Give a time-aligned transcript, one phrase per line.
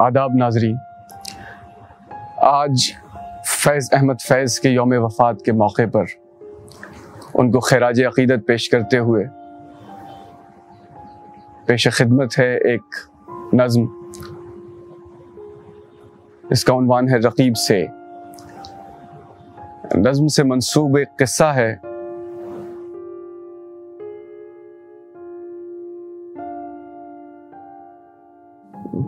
[0.00, 0.76] आदाब नाजरी
[2.44, 2.92] आज
[3.46, 6.06] फैज़ अहमद फैज़ के योम वफ़ात के मौके पर
[7.34, 9.24] उनको खराज अकीदत पेश करते हुए
[11.68, 12.84] पेश खिदमत है एक
[13.54, 13.88] नज़म।
[16.52, 16.74] इसका
[17.08, 17.88] है रकीब से।
[19.96, 21.80] नज़म से मंसूब एक किस्सा है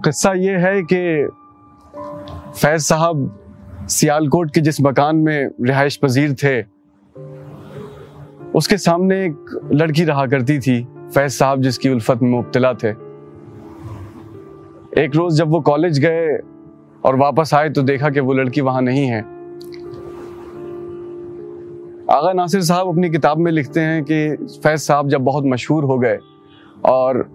[0.00, 1.28] किस्सा ये है कि
[2.60, 3.38] फैज साहब
[3.90, 6.60] सियालकोट के जिस मकान में रिहाइश पजीर थे,
[8.54, 10.82] उसके सामने एक लड़की रहा करती थी,
[11.14, 12.90] फैज साहब जिसकी उल्फत में मुबतला थे।
[15.02, 16.36] एक रोज जब वो कॉलेज गए
[17.04, 19.20] और वापस आए तो देखा कि वो लड़की वहाँ नहीं है।
[22.10, 25.98] आगा नासिर साहब अपनी किताब में लिखते हैं कि फैज साहब जब बहुत मशहूर हो
[25.98, 26.18] गए
[26.84, 27.26] और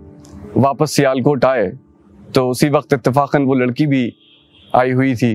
[0.57, 1.71] वापस सियालकोट आए
[2.37, 4.01] तो उसी वक्त इतफाक़न वो लड़की भी
[4.73, 5.33] आई हुई थी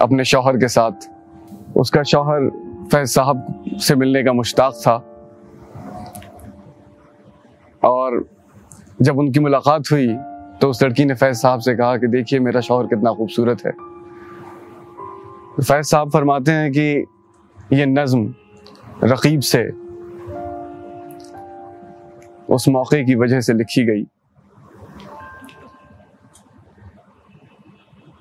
[0.00, 1.08] अपने शौहर के साथ।
[1.76, 2.48] उसका शौहर
[2.92, 4.94] फैज साहब से मिलने का मुश्ताक था।
[7.82, 8.24] और
[9.02, 10.06] जब उनकी मुलाकात हुई
[10.60, 13.72] तो उस लड़की ने फैज साहब से कहा कि देखिए, मेरा शौहर कितना खूबसूरत है।
[15.60, 18.34] फैज साहब फरमाते हैं कि ये नज्म
[19.04, 19.62] रकीब से
[22.54, 24.06] उस मौके की वजह से लिखी गई।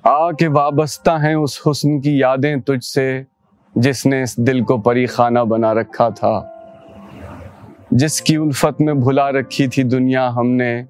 [0.07, 3.25] आके वाबस्ता हैं उस हुस्न की यादें तुझसे,
[3.77, 6.55] जिसने इस दिल को परी खाना बना रखा था।
[7.93, 10.85] जिसकी उल्फत में भुला रखी थी दुनिया हमने,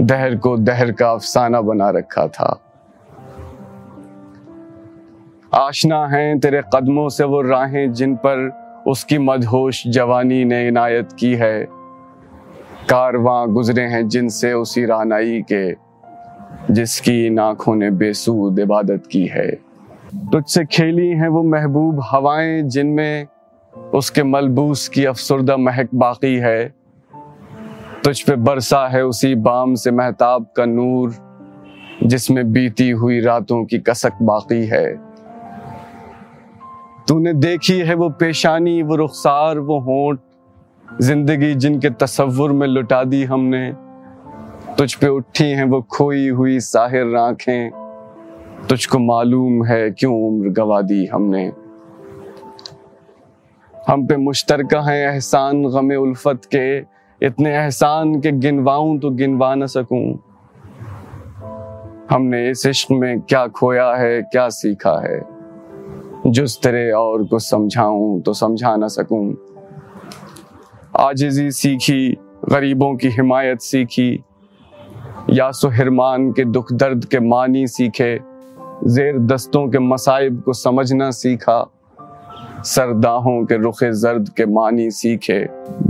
[0.00, 2.60] दहर को दहर का अफसाना बना रखा था।
[5.54, 11.34] आशना हैं तेरे कदमों से वो राहें जिन पर उसकी मदहोश जवानी ने इनायत की
[11.34, 11.68] है।
[12.90, 15.91] कारवां गुजरे हैं जिनसे उसी रानाई के।
[16.72, 19.50] जिसकी इन आँखों ने बेसूद इबादत की है।
[20.32, 23.26] तुझसे खेली हैं वो महबूब हवाएँ जिनमें
[23.94, 26.74] उसके मलबूस की अफसरदा महक बाकी है।
[28.04, 31.14] तुझ पे बरसा है उसी बाम से महताब का नूर,
[32.02, 34.86] जिसमें बीती हुई रातों की कसक बाकी है।
[37.08, 40.18] तूने देखी है वो पेशानी, वो रुखसार, वो होंठ,
[41.02, 43.91] ज़िंदगी जिनके तस्वुर में लुटा दी हमने।
[44.82, 47.70] तुझ पे उठी हैं वो खोई हुई साहिर आँखें।
[48.68, 51.52] तुझको मालूम है क्यों उम्र गवा दी हमने।
[53.88, 56.78] हम पे मुश्तरका है एहसान गम उल्फत के।
[57.26, 60.18] इतने एहसान के गिनवाऊं तो गिनवा ना सकूँ।
[62.10, 65.22] हमने इस इश्क में क्या खोया है, क्या सीखा है।
[66.26, 69.34] जिस तरह और को समझाऊं तो समझा ना सकूँ।
[70.98, 72.16] आजिजी सीखी,
[72.48, 74.24] गरीबों की हिमायत सीखी।
[75.30, 78.14] या सुहरमान के दुख दर्द के मानी सीखे,
[78.86, 81.64] जेर दस्तों के मसाइब को समझना सीखा,
[82.64, 85.38] सरदाहों के रुखे जर्द के मानी सीखे।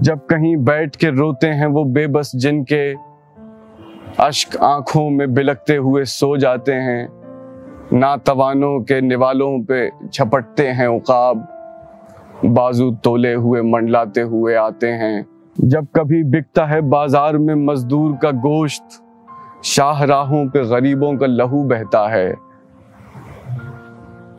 [0.01, 2.93] जब कहीं बैठ के रोते हैं वो बेबस जिनके,
[4.19, 7.09] अश्क आँखों में बिलकते हुए सो जाते हैं
[7.93, 11.47] ना तवानों के निवालों पे झपटते हैं उकाब,
[12.45, 15.27] बाजू तोले हुए मंडलाते हुए आते हैं।
[15.57, 19.02] जब कभी बिकता है बाज़ार में मजदूर का गोश्त
[19.65, 22.33] शाहराहों पे गरीबों का लहू बहता है।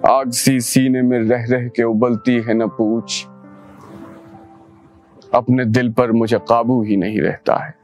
[0.07, 3.27] आग सी सीने में रह रह के उबलती है न पूछ।
[5.35, 7.82] अपने दिल पर मुझे काबू ही नहीं रहता है।